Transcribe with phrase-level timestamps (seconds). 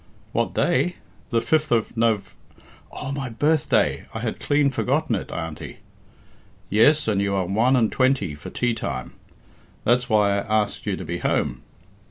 [0.31, 0.95] "What day?
[1.29, 2.33] The fifth of Nov
[2.91, 4.07] oh, my birthday!
[4.15, 5.77] I had clean forgotten it, Auntie."
[6.71, 9.13] "Yes, and you are one and twenty for tea time.
[9.83, 11.61] That's why I asked you to be home."